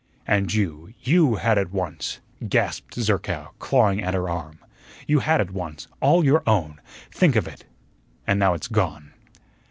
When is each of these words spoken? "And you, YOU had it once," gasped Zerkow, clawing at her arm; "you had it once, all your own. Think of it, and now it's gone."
"And 0.25 0.51
you, 0.51 0.95
YOU 1.01 1.35
had 1.35 1.59
it 1.59 1.71
once," 1.71 2.21
gasped 2.49 2.95
Zerkow, 2.95 3.51
clawing 3.59 4.01
at 4.01 4.15
her 4.15 4.27
arm; 4.27 4.57
"you 5.05 5.19
had 5.19 5.39
it 5.39 5.51
once, 5.51 5.87
all 5.99 6.25
your 6.25 6.41
own. 6.47 6.81
Think 7.11 7.35
of 7.35 7.47
it, 7.47 7.65
and 8.25 8.39
now 8.39 8.55
it's 8.55 8.67
gone." 8.67 9.13